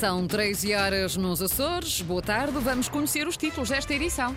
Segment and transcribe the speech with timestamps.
[0.00, 2.00] São 13 horas nos Açores.
[2.00, 2.58] Boa tarde.
[2.58, 4.34] Vamos conhecer os títulos desta edição.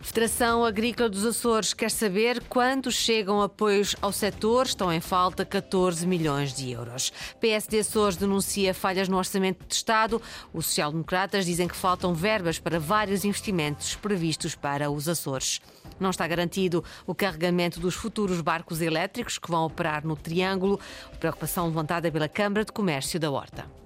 [0.00, 4.64] Federação Agrícola dos Açores quer saber quando chegam apoios ao setor.
[4.64, 7.12] Estão em falta 14 milhões de euros.
[7.38, 10.22] PSD Açores denuncia falhas no orçamento de Estado.
[10.54, 15.60] Os social-democratas dizem que faltam verbas para vários investimentos previstos para os Açores.
[16.00, 20.80] Não está garantido o carregamento dos futuros barcos elétricos que vão operar no Triângulo.
[21.20, 23.81] Preocupação levantada pela Câmara de Comércio da Horta.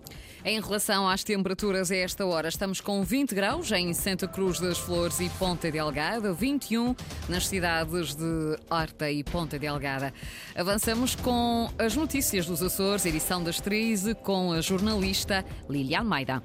[0.49, 4.79] Em relação às temperaturas a esta hora, estamos com 20 graus em Santa Cruz das
[4.79, 6.95] Flores e Ponta Delgada, 21
[7.29, 10.15] nas cidades de Horta e Ponta Delgada.
[10.55, 16.41] Avançamos com as notícias dos Açores, edição das 13, com a jornalista Lilian Maida.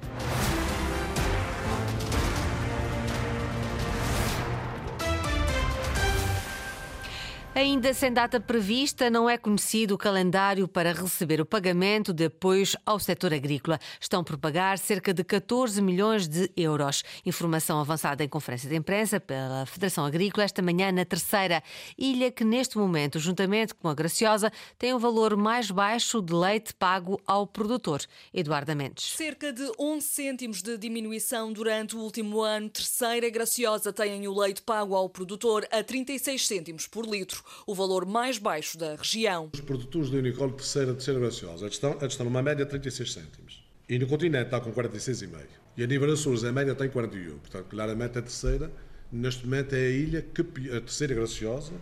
[7.54, 12.74] Ainda sem data prevista, não é conhecido o calendário para receber o pagamento de apoios
[12.86, 13.78] ao setor agrícola.
[14.00, 17.04] Estão por pagar cerca de 14 milhões de euros.
[17.26, 21.62] Informação avançada em conferência de imprensa pela Federação Agrícola esta manhã na terceira
[21.98, 26.72] ilha que neste momento, juntamente com a Graciosa, tem o valor mais baixo de leite
[26.72, 28.00] pago ao produtor.
[28.32, 29.12] Eduardo Mendes.
[29.12, 32.70] Cerca de 11 cêntimos de diminuição durante o último ano.
[32.70, 38.06] Terceira Graciosa tem o leite pago ao produtor a 36 cêntimos por litro o valor
[38.06, 39.50] mais baixo da região.
[39.52, 43.64] Os produtores de Unicol terceira, terceira graciosa estão, estão numa média de 36 cêntimos.
[43.88, 45.44] E no continente está com 46,5.
[45.76, 47.38] E a nível Açores, a média tem 41.
[47.38, 48.70] Portanto, claramente a terceira,
[49.10, 51.72] neste momento, é a ilha que, a terceira graciosa,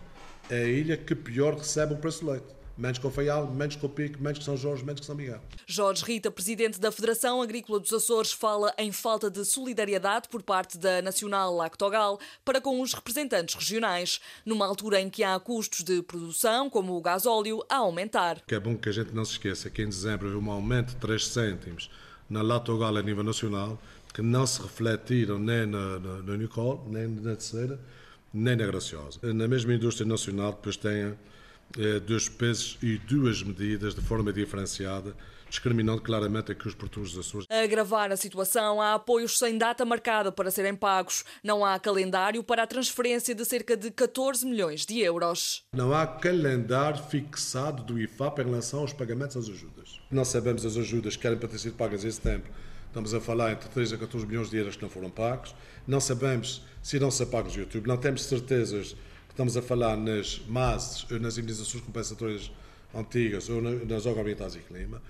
[0.49, 3.87] é a ilha que pior recebe o preço de leite menos com Faial, menos com
[3.87, 5.41] Pico, menos que São Jorge, menos que São Miguel.
[5.65, 10.77] Jorge Rita, presidente da Federação Agrícola dos Açores, fala em falta de solidariedade por parte
[10.77, 16.01] da Nacional Lactogal para com os representantes regionais, numa altura em que há custos de
[16.01, 18.41] produção, como o gasóleo, a aumentar.
[18.47, 20.89] Que é bom que a gente não se esqueça que em dezembro houve um aumento
[20.89, 21.89] de 3 cêntimos
[22.29, 23.77] na Lactogal a nível nacional,
[24.13, 27.79] que não se refletiram nem na, na, na Unicol, nem na terceira,
[28.33, 29.19] nem na Graciosa.
[29.21, 31.13] Na mesma indústria nacional, depois tem
[32.05, 35.15] dois pesos e duas medidas de forma diferenciada,
[35.49, 37.47] discriminando claramente aqui os produtores dos Açores.
[37.49, 41.25] A agravar a situação, há apoios sem data marcada para serem pagos.
[41.43, 45.63] Não há calendário para a transferência de cerca de 14 milhões de euros.
[45.73, 49.99] Não há calendário fixado do IFAP em relação aos pagamentos às ajudas.
[50.09, 52.49] Não sabemos as ajudas que querem para ter sido pagas esse tempo.
[52.87, 55.55] Estamos a falar entre 3 a 14 milhões de euros que não foram pagos.
[55.87, 57.87] Não sabemos se irão ser pagos no YouTube.
[57.87, 58.95] Não temos certezas
[59.31, 62.51] Estamos a falar nas MAS, nas indenizações compensatórias
[62.93, 65.01] antigas ou nas ambientais e clima.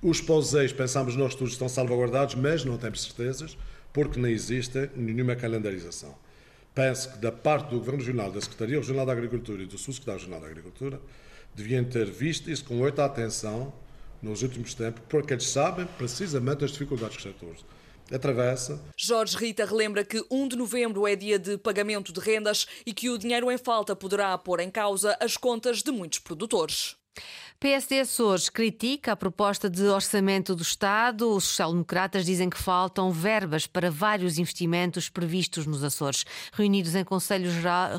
[0.00, 3.58] Os POSEIs, pensamos nós todos, estão salvaguardados, mas não temos certezas,
[3.92, 6.14] porque não existe nenhuma calendarização.
[6.72, 10.20] Penso que da parte do Governo Regional, da Secretaria Regional da Agricultura e do Subsecretário
[10.20, 11.00] Regional da Agricultura,
[11.52, 13.74] deviam ter visto isso com muita atenção
[14.22, 17.64] nos últimos tempos, porque eles sabem precisamente as dificuldades que os setores
[18.12, 18.80] atravessa.
[18.96, 23.10] Jorge Rita relembra que 1 de novembro é dia de pagamento de rendas e que
[23.10, 26.96] o dinheiro em falta poderá pôr em causa as contas de muitos produtores.
[27.64, 31.30] PSD Açores critica a proposta de orçamento do Estado.
[31.30, 36.26] Os social-democratas dizem que faltam verbas para vários investimentos previstos nos Açores.
[36.52, 37.50] Reunidos em Conselho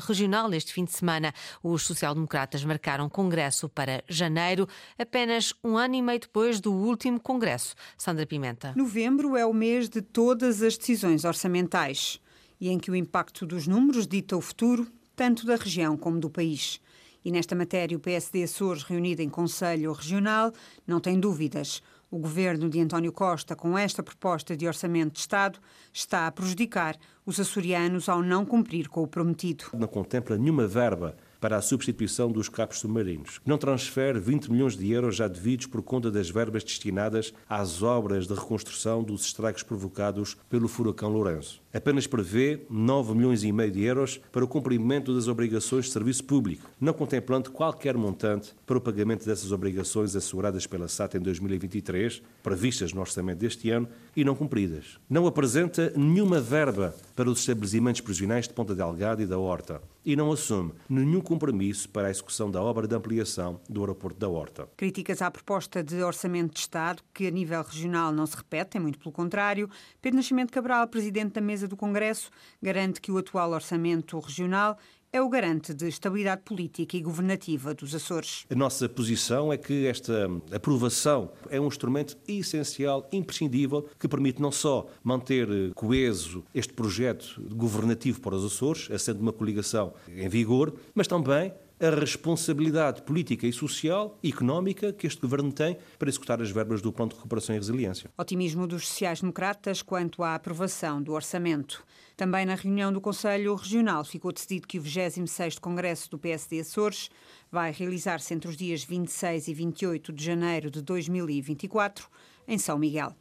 [0.06, 1.34] Regional este fim de semana,
[1.64, 7.74] os social-democratas marcaram congresso para janeiro, apenas um ano e meio depois do último congresso.
[7.98, 8.72] Sandra Pimenta.
[8.76, 12.20] Novembro é o mês de todas as decisões orçamentais
[12.60, 16.30] e em que o impacto dos números dita o futuro, tanto da região como do
[16.30, 16.80] país.
[17.26, 20.52] E nesta matéria, o PSD Açores, reunido em Conselho Regional,
[20.86, 21.82] não tem dúvidas.
[22.08, 25.58] O governo de António Costa, com esta proposta de orçamento de Estado,
[25.92, 29.64] está a prejudicar os açorianos ao não cumprir com o prometido.
[29.74, 33.40] Não contempla nenhuma verba para a substituição dos capos submarinos.
[33.44, 38.26] Não transfere 20 milhões de euros já devidos por conta das verbas destinadas às obras
[38.26, 41.60] de reconstrução dos estragos provocados pelo furacão Lourenço.
[41.72, 46.24] Apenas prevê 9 milhões e meio de euros para o cumprimento das obrigações de serviço
[46.24, 52.22] público, não contemplando qualquer montante para o pagamento dessas obrigações asseguradas pela SAT em 2023,
[52.42, 54.98] previstas no orçamento deste ano e não cumpridas.
[55.08, 60.14] Não apresenta nenhuma verba para os estabelecimentos prisionais de Ponta Delgada e da Horta e
[60.14, 64.68] não assume nenhum compromisso para a execução da obra de ampliação do aeroporto da Horta.
[64.76, 69.00] Críticas à proposta de orçamento de Estado, que a nível regional não se repetem, muito
[69.00, 69.68] pelo contrário.
[70.00, 72.30] Pedro Nascimento Cabral, presidente da mesa do Congresso,
[72.62, 74.78] garante que o atual orçamento regional
[75.12, 78.44] é o garante de estabilidade política e governativa dos Açores.
[78.50, 84.52] A nossa posição é que esta aprovação é um instrumento essencial, imprescindível, que permite não
[84.52, 91.06] só manter coeso este projeto governativo para os Açores, sendo uma coligação em vigor, mas
[91.06, 96.50] também a responsabilidade política e social e económica que este governo tem para executar as
[96.50, 98.10] verbas do Plano de Recuperação e Resiliência.
[98.16, 101.84] Otimismo dos sociais-democratas quanto à aprovação do orçamento.
[102.16, 107.10] Também na reunião do Conselho Regional ficou decidido que o 26º Congresso do PSD Açores
[107.52, 112.08] vai realizar-se entre os dias 26 e 28 de janeiro de 2024
[112.48, 113.14] em São Miguel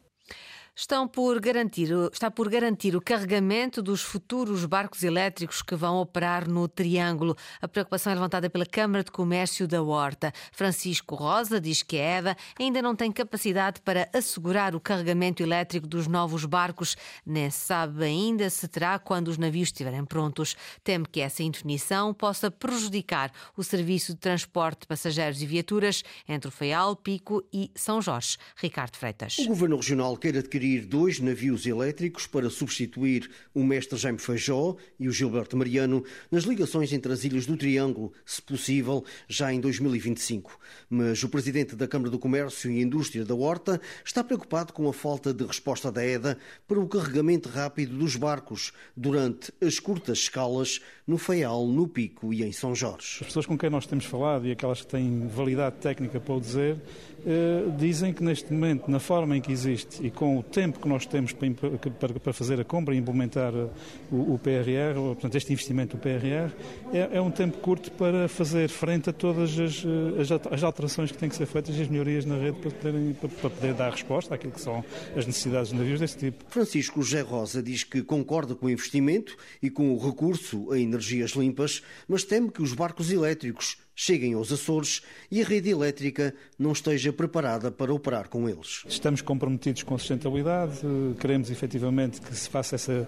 [0.75, 6.49] estão por garantir, está por garantir o carregamento dos futuros barcos elétricos que vão operar
[6.49, 7.37] no Triângulo.
[7.61, 10.33] A preocupação é levantada pela Câmara de Comércio da Horta.
[10.51, 15.87] Francisco Rosa diz que a EDA ainda não tem capacidade para assegurar o carregamento elétrico
[15.87, 20.57] dos novos barcos, nem sabe ainda se terá quando os navios estiverem prontos.
[20.83, 26.49] Teme que essa indefinição possa prejudicar o serviço de transporte de passageiros e viaturas entre
[26.49, 28.37] o Feial, Pico e São Jorge.
[28.57, 29.37] Ricardo Freitas.
[29.39, 35.07] O Governo Regional adquirir adquirir dois navios elétricos para substituir o mestre Jaime Feijó e
[35.07, 40.59] o Gilberto Mariano nas ligações entre as Ilhas do Triângulo, se possível, já em 2025.
[40.89, 44.93] Mas o presidente da Câmara do Comércio e Indústria da Horta está preocupado com a
[44.93, 46.37] falta de resposta da EDA
[46.67, 52.43] para o carregamento rápido dos barcos durante as curtas escalas no Faial, no Pico e
[52.43, 53.19] em São Jorge.
[53.21, 56.41] As pessoas com quem nós temos falado e aquelas que têm validade técnica para o
[56.41, 56.81] dizer,
[57.25, 60.87] eh, dizem que neste momento, na forma em que existe e com o tempo que
[60.87, 63.69] nós temos para, fazer a compra e implementar uh,
[64.09, 66.49] o, PRR, portanto, este investimento do PRR,
[66.93, 71.17] é, é, um tempo curto para fazer frente a todas as, uh, as, alterações que
[71.17, 74.33] têm que ser feitas e as melhorias na rede para, para, para poder dar resposta
[74.33, 76.45] àquilo que são as necessidades de navios desse tipo.
[76.47, 81.31] Francisco José Rosa diz que concorda com o investimento e com o recurso a energias
[81.31, 85.01] limpas, mas teme que os barcos elétricos cheguem aos Açores
[85.31, 88.83] e a rede elétrica não esteja preparada para operar com eles.
[88.87, 90.79] Estamos comprometidos com a sustentabilidade,
[91.19, 93.07] queremos efetivamente que se faça essa,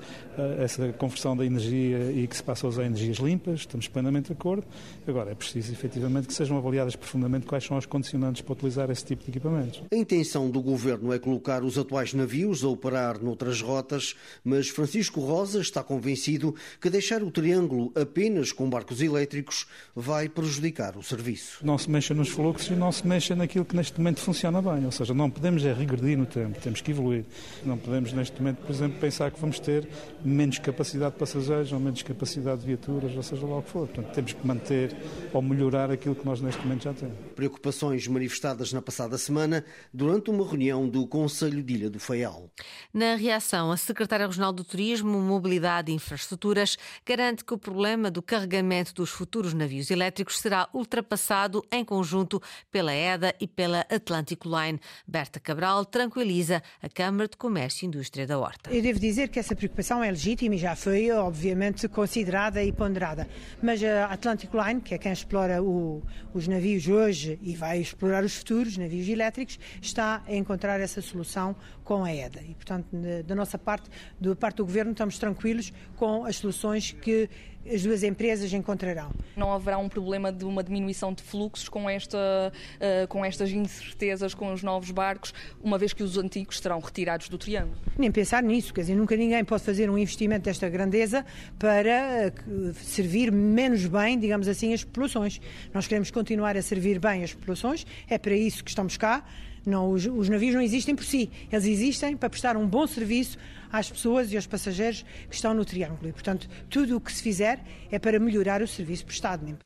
[0.57, 4.33] essa conversão da energia e que se passe a usar energias limpas, estamos plenamente de
[4.33, 4.65] acordo.
[5.05, 9.03] Agora, é preciso efetivamente que sejam avaliadas profundamente quais são os condicionantes para utilizar esse
[9.03, 9.83] tipo de equipamentos.
[9.91, 15.19] A intenção do governo é colocar os atuais navios a operar noutras rotas, mas Francisco
[15.19, 21.65] Rosa está convencido que deixar o triângulo apenas com barcos elétricos vai prejudicar o serviço.
[21.65, 24.85] Não se mexa nos fluxos e não se mexa naquilo que neste momento funciona bem.
[24.85, 27.25] Ou seja, não podemos é regredir no tempo, temos que evoluir.
[27.65, 29.87] Não podemos neste momento, por exemplo, pensar que vamos ter
[30.23, 33.87] menos capacidade de passageiros ou menos capacidade de viaturas, ou seja lá o que for.
[33.87, 34.95] Portanto, temos que manter
[35.33, 37.15] ou melhorar aquilo que nós neste momento já temos.
[37.35, 42.49] Preocupações manifestadas na passada semana durante uma reunião do Conselho de Ilha do Faial.
[42.93, 48.21] Na reação, a Secretária Regional do Turismo, Mobilidade e Infraestruturas garante que o problema do
[48.21, 52.41] carregamento dos futuros navios elétricos será ultrapassado em conjunto
[52.71, 54.79] pela EDA e pela Atlantic Line.
[55.07, 58.71] Berta Cabral tranquiliza a Câmara de Comércio e Indústria da Horta.
[58.71, 63.27] Eu devo dizer que essa preocupação é legítima e já foi, obviamente, considerada e ponderada.
[63.61, 66.03] Mas a Atlantic Line, que é quem explora o,
[66.33, 71.55] os navios hoje e vai explorar os futuros navios elétricos, está a encontrar essa solução
[71.83, 72.41] com a EDA.
[72.41, 72.87] E, portanto,
[73.25, 77.29] da nossa parte, da parte do Governo, estamos tranquilos com as soluções que
[77.73, 79.11] as duas empresas encontrarão.
[79.35, 84.33] Não haverá um problema de uma diminuição de fluxos com, esta, uh, com estas incertezas
[84.33, 87.77] com os novos barcos, uma vez que os antigos serão retirados do Triângulo?
[87.97, 91.25] Nem pensar nisso, quer dizer, nunca ninguém pode fazer um investimento desta grandeza
[91.59, 95.39] para uh, servir menos bem, digamos assim, as populações.
[95.73, 99.23] Nós queremos continuar a servir bem as populações, é para isso que estamos cá.
[99.67, 103.37] Não, os, os, navios não existem por si, eles existem para prestar um bom serviço
[103.69, 106.07] às pessoas e aos passageiros que estão no Triângulo.
[106.07, 109.57] E, portanto, tudo o que se fizer é para melhorar o serviço prestado.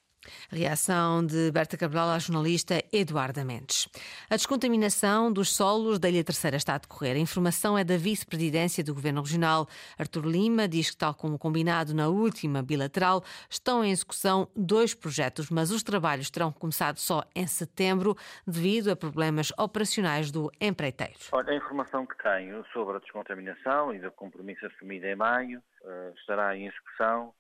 [0.49, 3.87] Reação de Berta Cabral à jornalista Eduarda Mendes.
[4.29, 7.15] A descontaminação dos solos da Ilha Terceira está a decorrer.
[7.15, 9.67] A informação é da vice-presidência do Governo Regional.
[9.97, 15.49] Artur Lima diz que, tal como combinado na última bilateral, estão em execução dois projetos,
[15.49, 21.19] mas os trabalhos terão começado só em setembro devido a problemas operacionais do empreiteiro.
[21.31, 26.13] Olha, a informação que tenho sobre a descontaminação e do compromisso assumido em maio eh,
[26.15, 27.33] estará em execução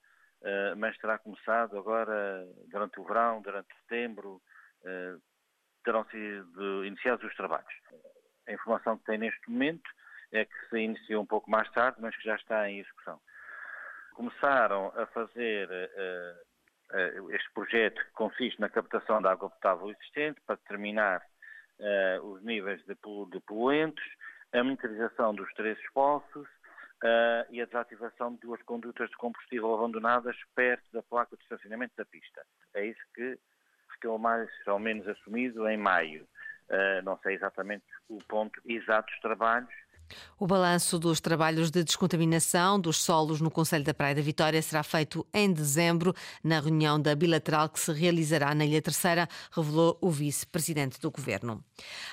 [0.77, 4.41] mas terá começado agora durante o verão, durante setembro,
[4.81, 5.21] uh,
[5.83, 7.73] terão sido iniciados os trabalhos.
[8.47, 9.89] A informação que tem neste momento
[10.31, 13.19] é que se iniciou um pouco mais tarde, mas que já está em execução.
[14.15, 20.55] Começaram a fazer uh, este projeto que consiste na captação da água potável existente para
[20.55, 21.21] determinar
[22.21, 24.03] os níveis de, de poluentes,
[24.53, 26.47] a monitorização dos três poços,
[27.03, 31.93] uh, e a desativação de duas condutas de combustível abandonadas perto da placa de estacionamento
[31.97, 32.45] da pista.
[32.73, 33.37] É isso que
[33.93, 36.27] ficou mais ou menos assumido em maio.
[36.69, 39.69] Uh, não sei exatamente o ponto exato dos trabalhos,
[40.39, 44.81] O balanço dos trabalhos de descontaminação dos solos no Conselho da Praia da Vitória será
[44.81, 50.09] feito em dezembro, na reunião da bilateral que se realizará na Ilha Terceira, revelou o
[50.09, 51.63] vice-presidente do governo.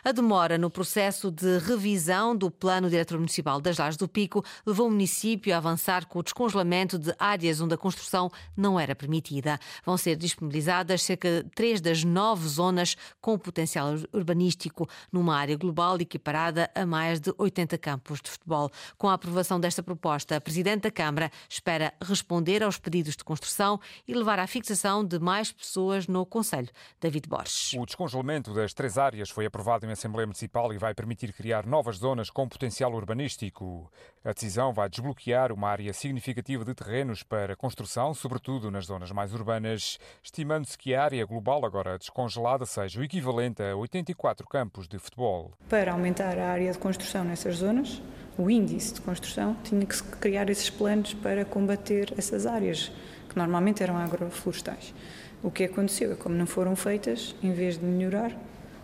[0.05, 4.89] A demora no processo de revisão do Plano Diretor Municipal das Lajes do Pico levou
[4.89, 9.59] o município a avançar com o descongelamento de áreas onde a construção não era permitida.
[9.85, 15.97] Vão ser disponibilizadas cerca de três das nove zonas com potencial urbanístico, numa área global
[15.99, 18.71] equiparada a mais de 80 campos de futebol.
[18.99, 23.81] Com a aprovação desta proposta, a Presidente da Câmara espera responder aos pedidos de construção
[24.07, 26.69] e levar à fixação de mais pessoas no Conselho.
[27.01, 27.73] David Borges.
[27.73, 31.97] O descongelamento das três áreas foi aprovado em Assembleia Municipal e vai permitir criar novas
[31.97, 33.91] zonas com potencial urbanístico.
[34.23, 39.33] A decisão vai desbloquear uma área significativa de terrenos para construção, sobretudo nas zonas mais
[39.33, 44.99] urbanas, estimando-se que a área global agora descongelada seja o equivalente a 84 campos de
[44.99, 45.55] futebol.
[45.71, 48.03] Para aumentar a área de construção nessas zonas, zonas,
[48.37, 52.91] o índice de construção, tinha que criar esses planos para combater essas áreas,
[53.29, 54.95] que normalmente eram agroflorestais.
[55.43, 58.33] O que aconteceu é como não foram feitas, em vez de melhorar,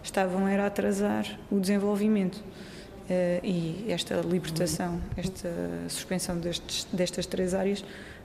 [0.02, 2.36] estavam era a atrasar o desenvolvimento.
[2.36, 5.50] Uh, e esta libertação, esta
[5.88, 7.84] suspensão destes, destas três áreas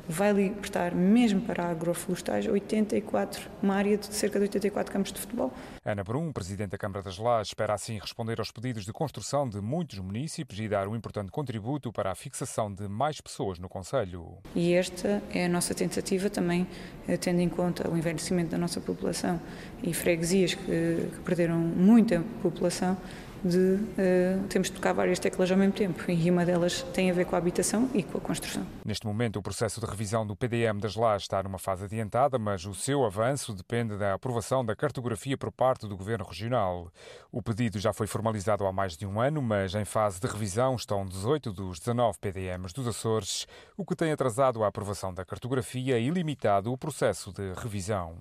[0.09, 5.53] vai libertar, mesmo para agroflorestais, 84, uma área de cerca de 84 campos de futebol.
[5.85, 9.61] Ana Brum, Presidente da Câmara das Lajes, espera assim responder aos pedidos de construção de
[9.61, 14.39] muitos municípios e dar um importante contributo para a fixação de mais pessoas no Conselho.
[14.55, 16.67] E esta é a nossa tentativa também,
[17.07, 19.39] eh, tendo em conta o envelhecimento da nossa população
[19.83, 22.97] e freguesias que, que perderam muita população,
[23.43, 27.13] de uh, temos de tocar várias teclas ao mesmo tempo e uma delas tem a
[27.13, 28.65] ver com a habitação e com a construção.
[28.85, 32.65] Neste momento, o processo de revisão do PDM das lajes está numa fase adiantada, mas
[32.65, 36.91] o seu avanço depende da aprovação da cartografia por parte do Governo Regional.
[37.31, 40.75] O pedido já foi formalizado há mais de um ano, mas em fase de revisão
[40.75, 45.97] estão 18 dos 19 PDMs dos Açores, o que tem atrasado a aprovação da cartografia
[45.99, 48.17] e limitado o processo de revisão.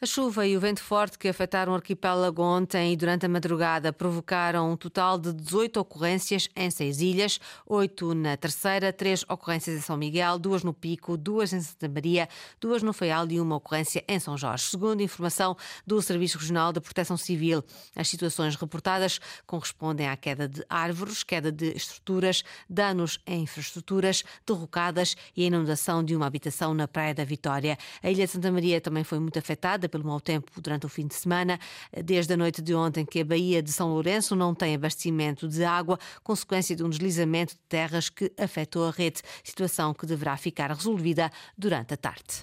[0.00, 3.92] A chuva e o vento forte que afetaram o arquipélago ontem e durante a madrugada
[3.92, 9.80] provocaram um total de 18 ocorrências em seis ilhas, oito na Terceira, três ocorrências em
[9.80, 12.28] São Miguel, duas no Pico, duas em Santa Maria,
[12.60, 14.64] duas no Feial e uma ocorrência em São Jorge.
[14.64, 17.62] Segundo informação do Serviço Regional da Proteção Civil,
[17.94, 25.16] as situações reportadas correspondem à queda de árvores, queda de estruturas, danos em infraestruturas, derrocadas
[25.36, 27.76] e a inundação de uma habitação na Praia da Vitória.
[28.02, 31.06] A Ilha de Santa Maria também foi muito afetada pelo mau tempo durante o fim
[31.06, 31.58] de semana,
[32.04, 35.48] desde a noite de ontem que a Baía de São Lourenço não não tem abastecimento
[35.48, 40.36] de água, consequência de um deslizamento de terras que afetou a rede, situação que deverá
[40.36, 42.42] ficar resolvida durante a tarde.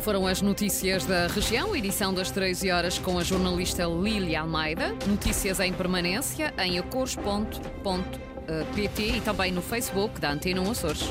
[0.00, 4.92] Foram as notícias da região, edição das 13 horas com a jornalista Lília Almeida.
[5.06, 7.42] Notícias em permanência em acores.pt
[9.02, 11.10] e também no Facebook da Antena Açores.